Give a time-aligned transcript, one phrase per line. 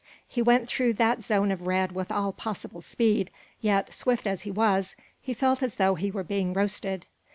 [0.27, 4.49] He went through that zone of red with all possible speed, yet swift as he
[4.49, 7.05] was, he felt as though he were being roasted.